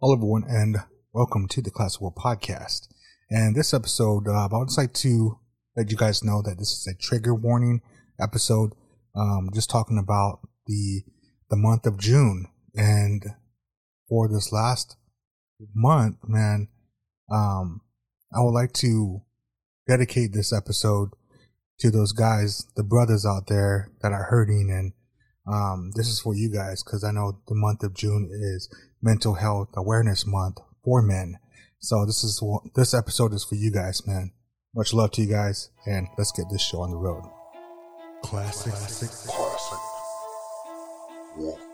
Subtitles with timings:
[0.00, 0.76] Hello, everyone, and
[1.12, 2.86] welcome to the Classic Wolf Podcast.
[3.30, 5.40] And this episode, uh, I would just like to
[5.76, 7.82] let you guys know that this is a trigger warning
[8.20, 8.74] episode.
[9.16, 10.38] Um, just talking about
[10.68, 11.02] the
[11.50, 13.24] the month of June, and
[14.08, 14.96] for this last
[15.74, 16.68] month, man,
[17.28, 17.80] um,
[18.32, 19.22] I would like to
[19.88, 21.08] dedicate this episode
[21.80, 24.92] to those guys, the brothers out there that are hurting and
[25.52, 28.68] um, this is for you guys because I know the month of June is
[29.00, 31.38] Mental Health Awareness Month for men.
[31.78, 32.42] So this is
[32.74, 34.32] this episode is for you guys, man.
[34.74, 37.22] Much love to you guys, and let's get this show on the road.
[38.22, 39.78] Classic, classic, classic.
[41.36, 41.67] Wolf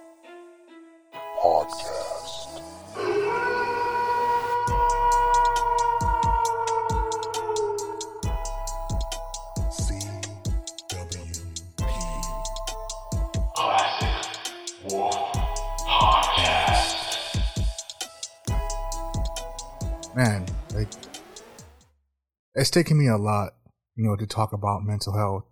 [22.55, 23.55] it's taken me a lot,
[23.97, 25.45] you know, to talk about mental health,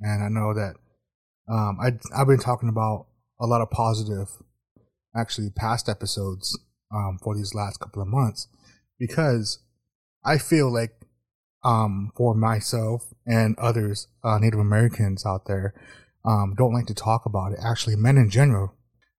[0.00, 0.74] and I know that
[1.52, 3.06] um, I I've been talking about
[3.40, 4.28] a lot of positive,
[5.16, 6.58] actually past episodes
[6.94, 8.48] um, for these last couple of months
[8.98, 9.58] because
[10.24, 10.92] I feel like
[11.64, 15.74] um, for myself and others, uh, Native Americans out there,
[16.24, 17.58] um, don't like to talk about it.
[17.64, 18.74] Actually, men in general,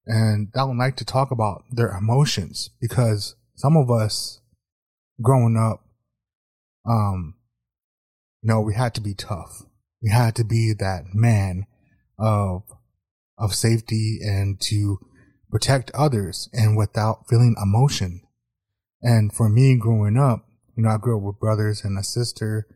[0.05, 4.39] and don't like to talk about their emotions because some of us,
[5.21, 5.85] growing up,
[6.87, 7.35] um,
[8.43, 9.63] know, we had to be tough.
[10.01, 11.65] We had to be that man
[12.19, 12.63] of
[13.37, 14.99] of safety and to
[15.49, 18.21] protect others and without feeling emotion.
[19.01, 20.45] And for me growing up,
[20.77, 22.67] you know, I grew up with brothers and a sister,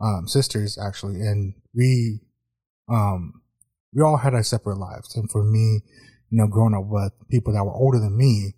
[0.00, 2.20] um, sisters actually, and we,
[2.88, 3.42] um,
[3.92, 5.16] we all had our separate lives.
[5.16, 5.80] And for me,
[6.30, 8.54] you know, growing up with people that were older than me,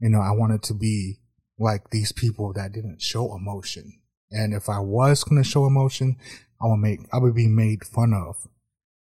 [0.00, 1.18] you know, I wanted to be
[1.58, 4.00] like these people that didn't show emotion.
[4.34, 6.16] And if I was going to show emotion,
[6.60, 8.48] I would make, I would be made fun of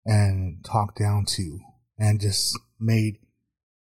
[0.03, 1.59] and talked down to
[1.99, 3.19] and just made,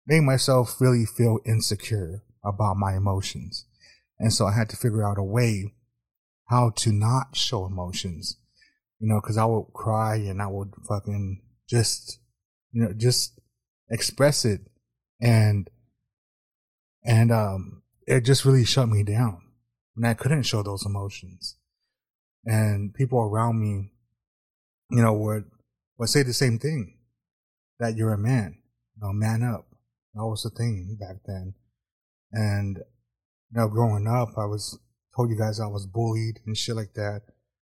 [0.05, 3.65] made myself really feel insecure about my emotions.
[4.19, 5.73] And so I had to figure out a way
[6.47, 8.37] how to not show emotions,
[8.99, 12.19] you know, cause I would cry and I would fucking just,
[12.71, 13.39] you know, just
[13.89, 14.61] express it
[15.19, 15.67] and,
[17.03, 19.41] and, um, it just really shut me down
[19.95, 21.57] and I couldn't show those emotions.
[22.45, 23.91] And people around me,
[24.89, 25.45] you know, would,
[25.97, 26.97] would say the same thing
[27.79, 28.57] that you're a man,
[28.95, 29.67] you know, man up.
[30.13, 31.53] That was the thing back then.
[32.31, 34.79] And you know, growing up, I was
[35.15, 37.21] told you guys I was bullied and shit like that.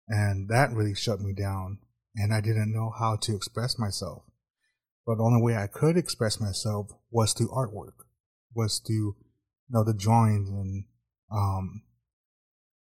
[0.08, 1.78] And that really shut me down.
[2.14, 4.24] And I didn't know how to express myself.
[5.06, 8.04] But the only way I could express myself was through artwork,
[8.54, 10.84] was through, you know, the drawings and,
[11.32, 11.82] um,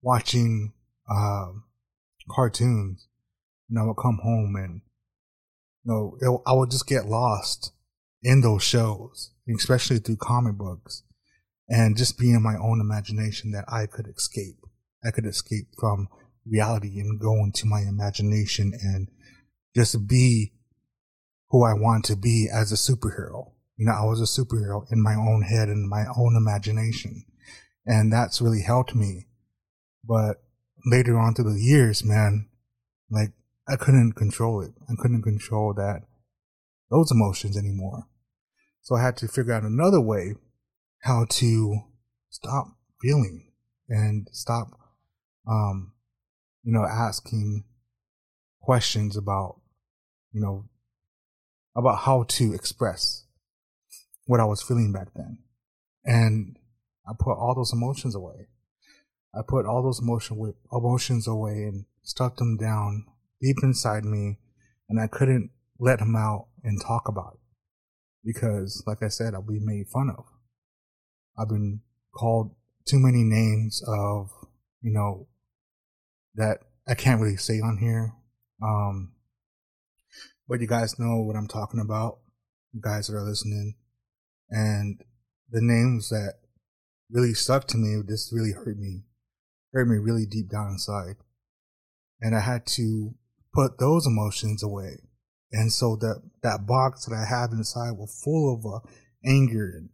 [0.03, 0.72] watching,
[1.10, 1.48] uh,
[2.31, 3.09] cartoons.
[3.69, 4.82] and I would come home and,
[5.84, 7.72] you know, I would just get lost
[8.22, 11.03] in those shows, especially through comic books
[11.69, 14.56] and just being in my own imagination that I could escape.
[15.04, 16.08] I could escape from
[16.47, 19.08] reality and go into my imagination and
[19.75, 20.54] just be
[21.50, 23.53] who I want to be as a superhero.
[23.76, 27.25] You know, I was a superhero in my own head and my own imagination.
[27.87, 29.27] And that's really helped me.
[30.08, 30.42] But
[30.86, 32.48] later on through the years, man,
[33.10, 33.32] like
[33.69, 34.72] I couldn't control it.
[34.88, 36.02] I couldn't control that,
[36.91, 38.06] those emotions anymore.
[38.80, 40.34] So I had to figure out another way
[41.02, 41.80] how to
[42.30, 42.69] stop
[43.02, 43.52] feeling
[43.88, 44.69] and stop,
[45.46, 45.92] um,
[46.62, 47.64] you know, asking
[48.60, 49.60] questions about,
[50.32, 50.64] you know,
[51.76, 53.25] about how to express
[54.26, 55.38] what I was feeling back then.
[56.04, 56.56] And
[57.06, 58.48] I put all those emotions away.
[59.34, 63.04] I put all those emotion emotions away and stuck them down
[63.40, 64.38] deep inside me,
[64.88, 67.40] and I couldn't let them out and talk about it
[68.24, 70.24] because, like I said, I'll be made fun of.
[71.38, 71.80] I've been
[72.14, 72.54] called
[72.86, 74.30] too many names of,
[74.82, 75.28] you know,
[76.34, 76.58] that
[76.88, 78.14] I can't really say on here.
[78.62, 79.12] Um,
[80.48, 82.19] but you guys know what I'm talking about,
[82.72, 83.74] you guys that are listening.
[84.50, 85.02] And
[85.50, 86.34] the names that
[87.10, 89.02] really stuck to me, this really hurt me,
[89.73, 91.17] hurt me really deep down inside.
[92.20, 93.15] And I had to
[93.55, 95.00] put those emotions away.
[95.53, 98.87] And so that, that box that I have inside was full of uh,
[99.25, 99.88] anger and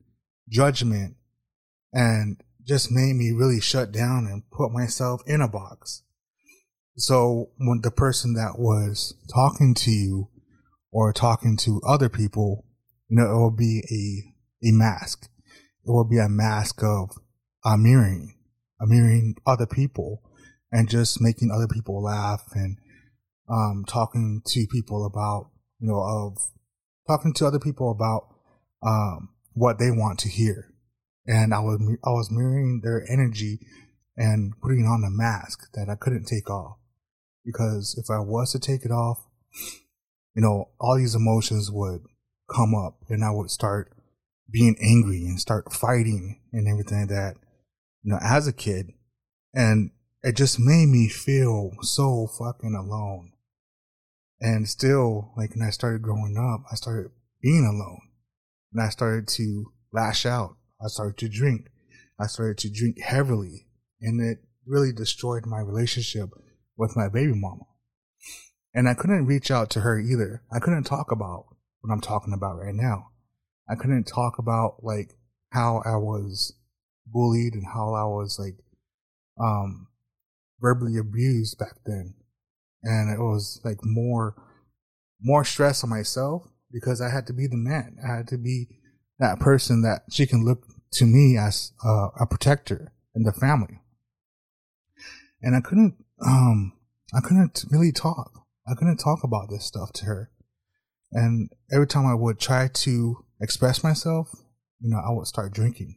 [0.49, 1.17] judgment
[1.93, 6.03] and just made me really shut down and put myself in a box.
[6.97, 10.29] So when the person that was talking to you
[10.93, 12.65] or talking to other people,
[13.09, 15.29] you know, it will be a, a mask.
[15.85, 17.11] it will be a mask of
[17.65, 18.33] uh, mirroring,
[18.86, 20.22] mirroring other people
[20.70, 22.78] and just making other people laugh and
[23.48, 26.38] um, talking to people about, you know, of
[27.06, 28.28] talking to other people about
[28.82, 30.70] um, what they want to hear.
[31.26, 33.60] And I was I was mirroring their energy
[34.16, 36.76] and putting on a mask that I couldn't take off
[37.44, 39.26] because if I was to take it off,
[40.34, 42.02] you know, all these emotions would
[42.54, 43.92] come up and I would start
[44.50, 47.34] being angry and start fighting and everything that,
[48.04, 48.92] you know, as a kid.
[49.52, 49.90] And
[50.22, 53.32] it just made me feel so fucking alone.
[54.40, 57.10] And still, like when I started growing up, I started
[57.40, 58.00] being alone
[58.72, 60.56] and I started to lash out.
[60.82, 61.68] I started to drink.
[62.20, 63.66] I started to drink heavily
[64.00, 66.30] and it really destroyed my relationship
[66.76, 67.64] with my baby mama.
[68.74, 70.42] And I couldn't reach out to her either.
[70.52, 71.46] I couldn't talk about
[71.80, 73.10] what I'm talking about right now.
[73.68, 75.12] I couldn't talk about like
[75.50, 76.54] how I was
[77.06, 78.56] bullied and how I was like
[79.40, 79.88] um
[80.60, 82.14] verbally abused back then.
[82.82, 84.34] And it was like more
[85.20, 87.96] more stress on myself because I had to be the man.
[88.04, 88.68] I had to be
[89.18, 93.80] that person that she can look to me as uh, a protector in the family.
[95.42, 96.72] And I couldn't um
[97.14, 98.32] I couldn't really talk.
[98.66, 100.30] I couldn't talk about this stuff to her.
[101.12, 104.30] And every time I would try to express myself,
[104.80, 105.96] you know, I would start drinking.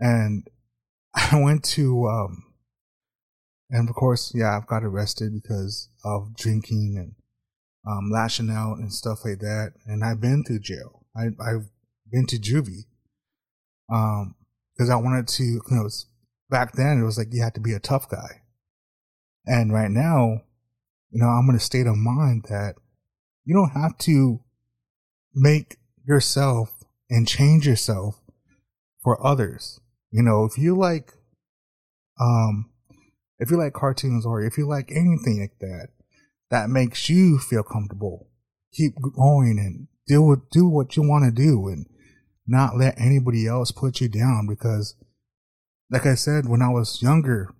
[0.00, 0.48] And
[1.14, 2.42] I went to, um,
[3.70, 7.14] and of course, yeah, I've got arrested because of drinking and
[7.86, 9.74] um, lashing out and stuff like that.
[9.86, 11.06] And I've been through jail.
[11.16, 11.68] I, I've
[12.10, 12.86] been to juvie
[13.92, 14.34] um,
[14.74, 15.88] because I wanted to, you know,
[16.48, 18.42] back then it was like you had to be a tough guy.
[19.46, 20.42] And right now,
[21.10, 22.74] you know, I'm in a state of mind that
[23.44, 24.40] you don't have to
[25.34, 28.20] make yourself and change yourself
[29.02, 29.80] for others.
[30.10, 31.12] You know, if you like,
[32.20, 32.70] um,
[33.38, 35.88] if you like cartoons or if you like anything like that,
[36.50, 38.28] that makes you feel comfortable,
[38.72, 41.86] keep going and do what, do what you want to do and
[42.46, 44.96] not let anybody else put you down because
[45.90, 47.52] like I said, when I was younger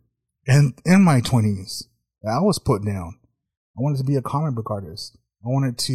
[0.46, 1.88] and in my twenties,
[2.26, 3.18] I was put down.
[3.76, 5.16] I wanted to be a comic book artist.
[5.44, 5.92] I wanted to,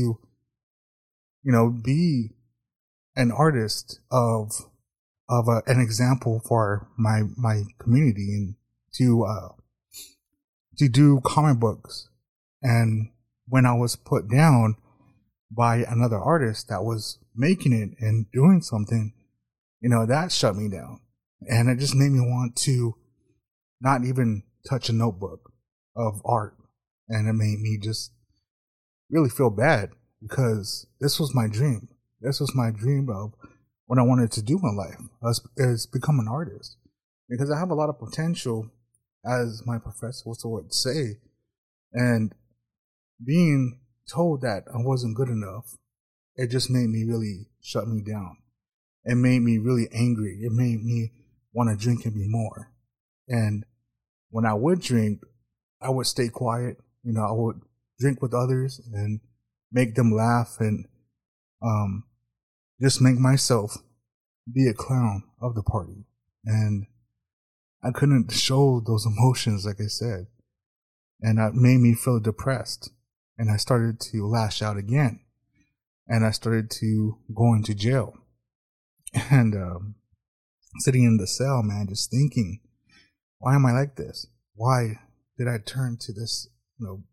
[1.43, 2.31] you know, be
[3.15, 4.51] an artist of
[5.29, 8.55] of a, an example for my my community and
[8.93, 9.49] to uh,
[10.77, 12.09] to do comic books.
[12.61, 13.09] And
[13.47, 14.75] when I was put down
[15.51, 19.13] by another artist that was making it and doing something,
[19.81, 20.99] you know, that shut me down.
[21.47, 22.95] And it just made me want to
[23.81, 25.51] not even touch a notebook
[25.95, 26.55] of art.
[27.07, 28.11] And it made me just
[29.11, 31.87] really feel bad because this was my dream.
[32.19, 33.33] This was my dream of
[33.85, 36.77] what I wanted to do in life is, become an artist
[37.29, 38.71] because I have a lot of potential
[39.25, 41.19] as my professor would say.
[41.93, 42.33] And
[43.23, 43.79] being
[44.11, 45.77] told that I wasn't good enough,
[46.35, 48.37] it just made me really shut me down.
[49.05, 50.39] It made me really angry.
[50.41, 51.11] It made me
[51.53, 52.71] want to drink and be more.
[53.27, 53.65] And
[54.29, 55.21] when I would drink,
[55.81, 56.77] I would stay quiet.
[57.03, 57.61] You know, I would
[57.99, 59.21] drink with others and
[59.71, 60.87] make them laugh and
[61.61, 62.03] um,
[62.81, 63.77] just make myself
[64.51, 66.05] be a clown of the party.
[66.45, 66.87] And
[67.83, 70.27] I couldn't show those emotions, like I said.
[71.21, 72.91] And that made me feel depressed.
[73.37, 75.21] And I started to lash out again.
[76.07, 78.15] And I started to go into jail.
[79.31, 79.95] And um,
[80.79, 82.59] sitting in the cell, man, just thinking,
[83.39, 84.27] why am I like this?
[84.55, 84.99] Why
[85.37, 87.03] did I turn to this, you know,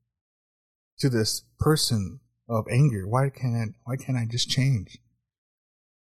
[0.98, 3.06] to this person of anger?
[3.06, 4.98] Why can't I, why can't I just change?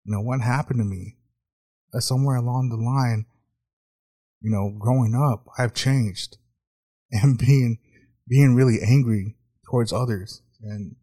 [0.05, 1.17] You know, what happened to me?
[1.93, 3.25] Uh, somewhere along the line,
[4.41, 6.37] you know, growing up, I've changed
[7.11, 7.79] and being,
[8.27, 9.35] being really angry
[9.69, 10.41] towards others.
[10.61, 10.95] And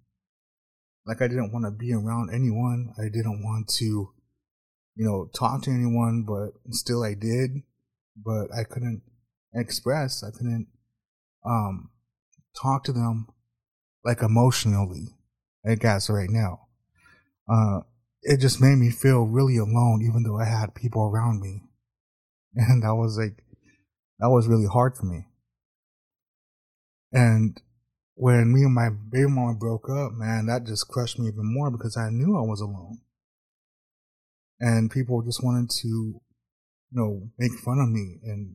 [1.07, 2.95] like I didn't want to be around anyone.
[2.99, 3.85] I didn't want to,
[4.95, 7.63] you know, talk to anyone, but still I did.
[8.17, 9.03] But I couldn't
[9.55, 10.23] express.
[10.23, 10.69] I couldn't
[11.45, 11.91] um
[12.61, 13.27] talk to them
[14.05, 15.09] like emotionally,
[15.67, 16.69] I guess right now.
[17.51, 17.81] Uh,
[18.23, 21.63] it just made me feel really alone, even though I had people around me.
[22.55, 23.43] And that was like,
[24.19, 25.27] that was really hard for me.
[27.11, 27.61] And
[28.15, 31.71] when me and my baby mama broke up, man, that just crushed me even more
[31.71, 32.99] because I knew I was alone.
[34.61, 36.23] And people just wanted to, you
[36.93, 38.55] know, make fun of me and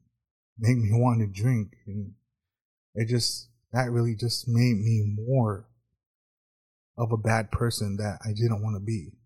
[0.57, 1.75] make me want to drink.
[1.87, 2.13] And
[2.93, 5.67] it just, that really just made me more
[6.97, 9.16] of a bad person that I didn't want to be.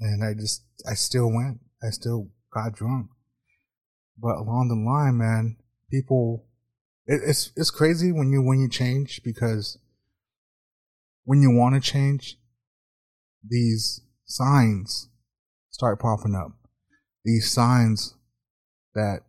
[0.00, 1.60] And I just, I still went.
[1.82, 3.08] I still got drunk.
[4.18, 5.56] But along the line, man,
[5.90, 6.46] people,
[7.06, 9.78] it, it's it's crazy when you when you change because
[11.24, 12.38] when you want to change,
[13.46, 15.08] these signs
[15.70, 16.52] start popping up.
[17.24, 18.14] These signs
[18.94, 19.20] that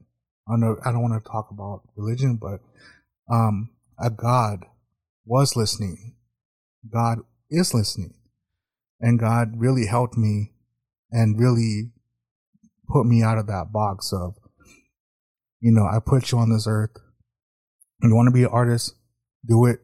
[0.48, 2.62] I know I don't want to talk about religion, but
[3.30, 4.66] um, a God
[5.26, 6.16] was listening.
[6.90, 7.20] God
[7.50, 8.14] is listening,
[9.02, 10.54] and God really helped me
[11.12, 11.92] and really
[12.88, 14.36] put me out of that box of,
[15.60, 16.92] you know, I put you on this earth.
[18.02, 18.94] You want to be an artist,
[19.46, 19.80] do it,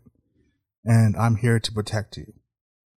[0.86, 2.34] and I'm here to protect you.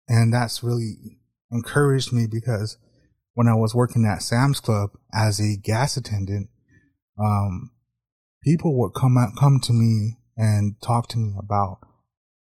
[0.09, 1.18] And that's really
[1.50, 2.76] encouraged me because
[3.35, 6.49] when I was working at Sam's Club as a gas attendant,
[7.18, 7.71] um,
[8.42, 11.78] people would come out, come to me and talk to me about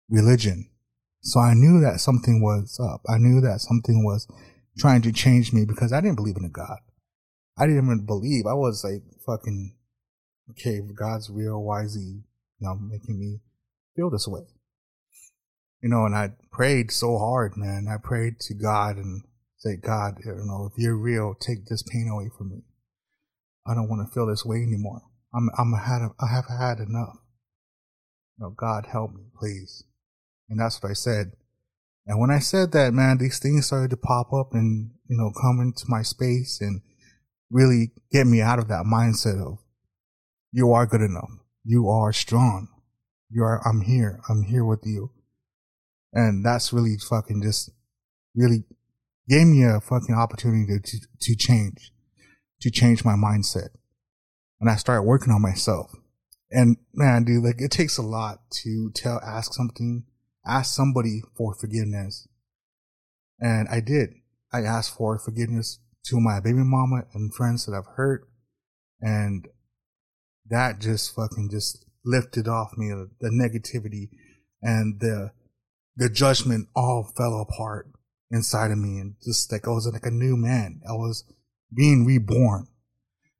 [0.09, 0.69] religion.
[1.21, 3.01] So I knew that something was up.
[3.07, 4.27] I knew that something was
[4.77, 6.79] trying to change me because I didn't believe in a God.
[7.57, 8.45] I didn't even believe.
[8.45, 9.75] I was like fucking
[10.51, 10.81] okay.
[10.95, 12.23] God's real, why is he, you
[12.61, 13.39] know, making me
[13.95, 14.41] feel this way?
[15.81, 17.87] You know, and I prayed so hard, man.
[17.89, 19.23] I prayed to God and
[19.57, 22.61] say, God, you know, if you're real, take this pain away from me.
[23.65, 25.01] I don't want to feel this way anymore.
[25.33, 27.17] I'm, I'm had, I have had enough.
[28.37, 29.83] You know, God help me, please.
[30.49, 31.33] And that's what I said.
[32.05, 35.31] And when I said that, man, these things started to pop up and, you know,
[35.39, 36.81] come into my space and
[37.49, 39.59] really get me out of that mindset of,
[40.51, 41.29] you are good enough.
[41.63, 42.67] You are strong.
[43.29, 44.19] You are, I'm here.
[44.29, 45.11] I'm here with you.
[46.11, 47.71] And that's really fucking just
[48.35, 48.63] really
[49.29, 51.93] gave me a fucking opportunity to, to change,
[52.61, 53.69] to change my mindset.
[54.59, 55.91] And I started working on myself.
[56.49, 60.03] And man, dude, like it takes a lot to tell, ask something,
[60.45, 62.27] ask somebody for forgiveness.
[63.39, 64.09] And I did.
[64.53, 68.27] I asked for forgiveness to my baby mama and friends that I've hurt.
[68.99, 69.47] And
[70.49, 74.09] that just fucking just lifted off me the negativity
[74.61, 75.31] and the,
[75.95, 77.87] the judgment all fell apart
[78.31, 80.81] inside of me and just like I was like a new man.
[80.87, 81.23] I was
[81.75, 82.67] being reborn.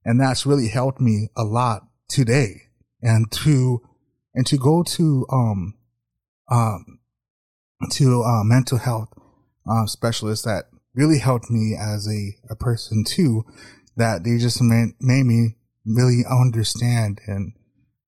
[0.04, 2.64] And that's really helped me a lot today.
[3.02, 3.82] And to,
[4.34, 5.76] and to go to, um,
[6.52, 7.00] um,
[7.92, 9.10] to, uh, mental health,
[9.70, 13.44] uh, specialists that really helped me as a, a person too,
[13.96, 15.56] that they just made, made me
[15.86, 17.54] really understand and,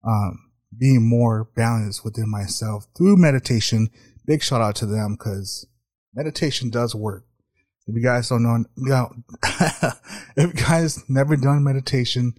[0.07, 3.89] um, being more balanced within myself through meditation.
[4.27, 5.67] Big shout out to them because
[6.15, 7.25] meditation does work.
[7.87, 9.13] If you guys don't know, you know
[10.37, 12.35] if you guys never done meditation,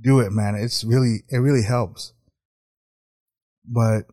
[0.00, 0.54] do it, man.
[0.56, 2.12] It's really, it really helps.
[3.64, 4.06] But,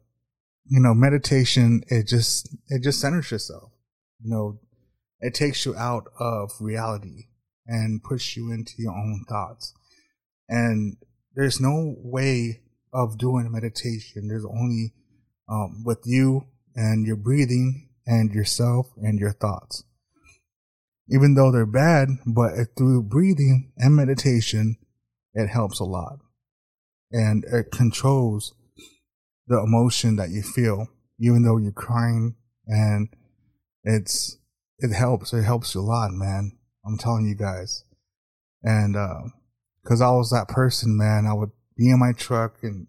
[0.70, 3.72] you know, meditation, it just, it just centers yourself.
[4.24, 4.60] You know,
[5.20, 7.28] it takes you out of reality
[7.66, 9.74] and puts you into your own thoughts.
[10.50, 10.98] And
[11.36, 12.62] there's no way
[12.94, 14.28] of doing meditation.
[14.28, 14.94] There's only,
[15.50, 19.84] um, with you and your breathing and yourself and your thoughts.
[21.10, 24.78] Even though they're bad, but through breathing and meditation,
[25.34, 26.20] it helps a lot.
[27.12, 28.54] And it controls
[29.48, 30.88] the emotion that you feel,
[31.20, 32.36] even though you're crying
[32.68, 33.10] and
[33.84, 34.38] it's,
[34.80, 35.34] it helps.
[35.34, 36.52] It helps you a lot, man.
[36.86, 37.84] I'm telling you guys.
[38.64, 39.30] And, uh,
[39.86, 41.26] cause I was that person, man.
[41.26, 42.88] I would be in my truck and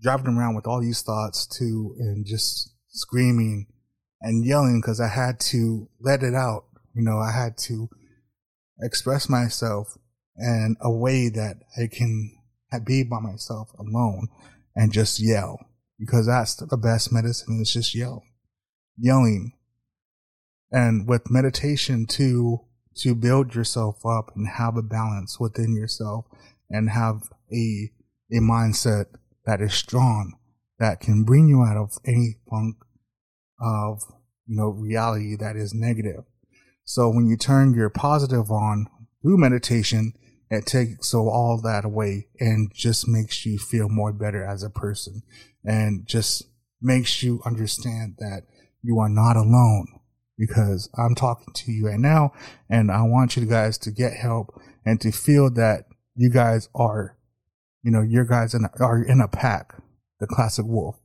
[0.00, 3.66] driving around with all these thoughts too and just screaming
[4.20, 6.64] and yelling because I had to let it out.
[6.94, 7.88] You know, I had to
[8.82, 9.96] express myself
[10.38, 12.36] in a way that I can
[12.84, 14.28] be by myself alone
[14.74, 15.58] and just yell
[16.00, 18.24] because that's the best medicine is just yell,
[18.96, 19.52] yelling.
[20.72, 22.60] And with meditation to,
[22.98, 26.24] to build yourself up and have a balance within yourself
[26.70, 27.90] and have a,
[28.32, 29.06] a mindset
[29.44, 30.38] that is strong
[30.78, 32.76] that can bring you out of any funk
[33.60, 34.00] of,
[34.46, 36.24] you know, reality that is negative.
[36.84, 38.86] So when you turn your positive on
[39.22, 40.14] through meditation,
[40.50, 44.70] it takes so all that away and just makes you feel more better as a
[44.70, 45.22] person
[45.64, 46.44] and just
[46.82, 48.42] makes you understand that
[48.82, 49.86] you are not alone
[50.36, 52.32] because I'm talking to you right now
[52.68, 55.84] and I want you guys to get help and to feel that
[56.16, 57.16] you guys are,
[57.82, 59.74] you know, your guys in a, are in a pack,
[60.18, 60.96] the classic wolf.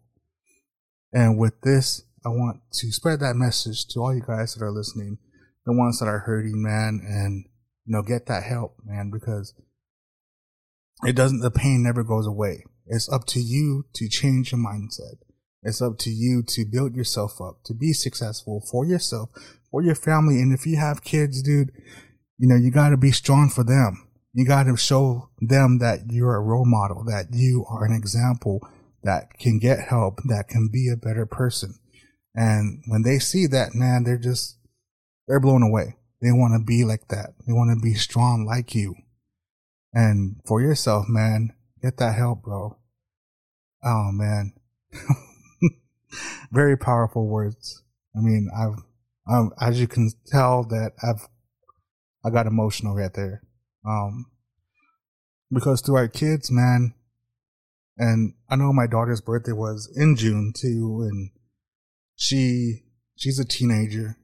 [1.14, 4.72] And with this, I want to spread that message to all you guys that are
[4.72, 5.20] listening,
[5.66, 7.46] the ones that are hurting, man, and
[7.86, 9.54] you know, get that help, man, because
[11.04, 12.64] it doesn't, the pain never goes away.
[12.88, 15.18] It's up to you to change your mindset.
[15.64, 19.30] It's up to you to build yourself up, to be successful for yourself,
[19.72, 20.36] for your family.
[20.36, 21.72] And if you have kids, dude,
[22.38, 24.08] you know, you got to be strong for them.
[24.34, 28.60] You got to show them that you're a role model, that you are an example
[29.04, 31.76] that can get help, that can be a better person.
[32.36, 34.60] And when they see that, man, they're just,
[35.28, 35.96] they're blown away.
[36.26, 37.36] They want to be like that.
[37.46, 38.96] They want to be strong like you.
[39.94, 41.54] And for yourself, man,
[41.84, 42.80] get that help, bro.
[43.84, 44.54] Oh, man.
[46.52, 47.84] Very powerful words.
[48.16, 48.82] I mean, I've,
[49.32, 51.28] um, as you can tell that I've,
[52.26, 53.44] I got emotional right there.
[53.88, 54.26] Um,
[55.52, 56.96] because to our kids, man,
[58.00, 61.30] and I know my daughter's birthday was in June too, and
[62.16, 62.82] she,
[63.16, 64.18] she's a teenager,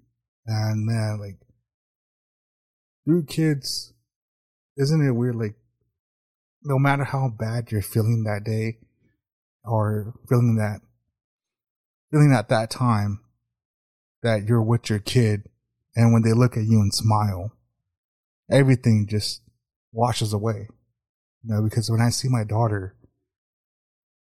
[0.48, 1.38] and man, like,
[3.06, 3.94] through kids,
[4.78, 5.36] isn't it weird?
[5.36, 5.56] Like,
[6.64, 8.78] no matter how bad you're feeling that day,
[9.64, 10.82] or feeling that,
[12.12, 13.22] feeling at that time,
[14.24, 15.44] that you're with your kid,
[15.96, 17.52] and when they look at you and smile,
[18.52, 19.42] everything just
[19.92, 20.68] washes away.
[21.44, 22.96] You know, because when I see my daughter,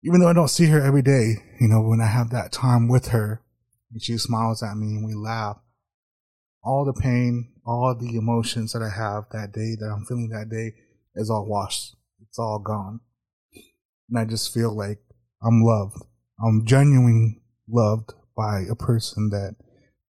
[0.05, 2.89] even though I don't see her every day, you know, when I have that time
[2.89, 3.43] with her
[3.93, 5.59] and she smiles at me and we laugh,
[6.63, 10.49] all the pain, all the emotions that I have that day, that I'm feeling that
[10.49, 10.75] day,
[11.15, 11.97] is all washed.
[12.21, 13.01] It's all gone.
[14.09, 14.99] And I just feel like
[15.43, 15.97] I'm loved.
[16.45, 19.57] I'm genuinely loved by a person that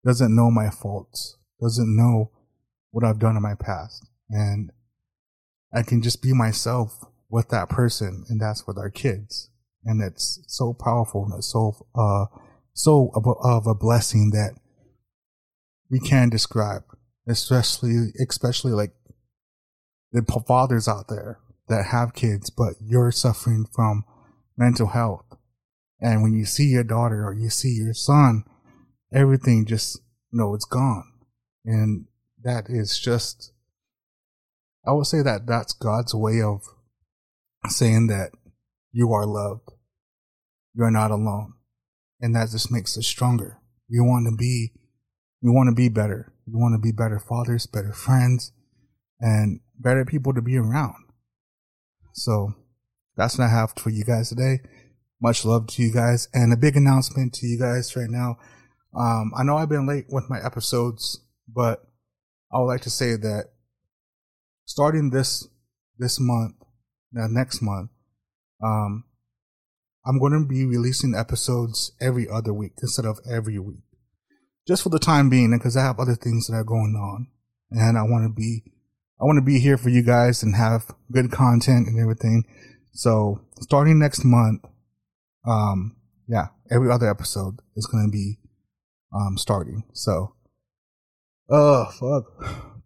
[0.06, 2.32] doesn't know my faults, doesn't know
[2.92, 4.08] what I've done in my past.
[4.30, 4.72] And
[5.74, 9.50] I can just be myself with that person, and that's with our kids.
[9.84, 12.26] And it's so powerful and it's so, uh,
[12.74, 14.54] so of a, of a blessing that
[15.90, 16.84] we can't describe,
[17.28, 18.92] especially, especially like
[20.12, 24.04] the fathers out there that have kids, but you're suffering from
[24.58, 25.26] mental health.
[26.00, 28.44] And when you see your daughter or you see your son,
[29.14, 30.00] everything just,
[30.32, 31.12] you know, it's gone.
[31.66, 32.06] And
[32.44, 33.52] that is just,
[34.86, 36.62] I would say that that's God's way of
[37.68, 38.32] saying that
[38.92, 39.70] you are loved.
[40.74, 41.54] You're not alone.
[42.22, 43.60] And that just makes us stronger.
[43.88, 44.72] You want to be,
[45.42, 46.34] you want to be better.
[46.46, 48.52] You want to be better fathers, better friends,
[49.20, 50.96] and better people to be around.
[52.14, 52.54] So
[53.16, 54.60] that's what I have for you guys today.
[55.22, 58.38] Much love to you guys and a big announcement to you guys right now.
[58.98, 61.84] Um, I know I've been late with my episodes, but
[62.52, 63.46] I would like to say that
[64.66, 65.48] starting this
[65.98, 66.56] this month,
[67.20, 67.90] uh, next month,
[68.64, 69.04] um,
[70.06, 73.84] I'm going to be releasing episodes every other week instead of every week,
[74.68, 77.28] just for the time being, because I have other things that are going on,
[77.72, 78.64] and I want to be,
[79.20, 82.44] I want to be here for you guys and have good content and everything.
[82.92, 84.66] So starting next month,
[85.48, 85.96] um,
[86.28, 88.38] yeah, every other episode is going to be
[89.16, 89.84] um starting.
[89.94, 90.34] So,
[91.50, 92.26] oh fuck,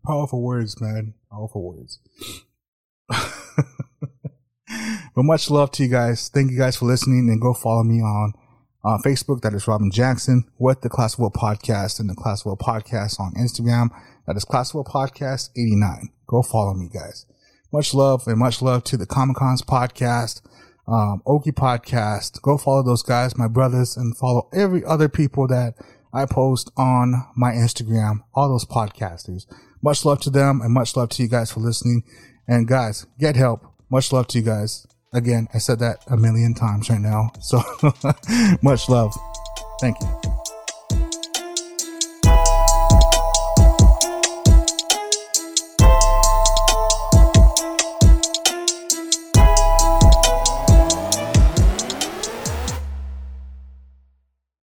[0.05, 1.99] powerful words, man, powerful words.
[3.09, 6.29] but much love to you guys.
[6.29, 8.33] Thank you guys for listening and go follow me on
[8.83, 9.41] uh, Facebook.
[9.41, 13.33] That is Robin Jackson with the Classic Wolf Podcast and the Classic Wolf Podcast on
[13.33, 13.89] Instagram.
[14.27, 16.09] That is Classic Wolf Podcast 89.
[16.27, 17.25] Go follow me guys.
[17.73, 20.41] Much love and much love to the Comickahns podcast,
[20.87, 22.41] um, Okie podcast.
[22.41, 25.75] Go follow those guys, my brothers, and follow every other people that
[26.13, 29.45] I post on my Instagram, all those podcasters.
[29.81, 32.03] Much love to them and much love to you guys for listening.
[32.47, 33.65] And guys, get help.
[33.89, 34.85] Much love to you guys.
[35.13, 37.31] Again, I said that a million times right now.
[37.41, 37.61] So
[38.61, 39.13] much love.
[39.81, 40.60] Thank you.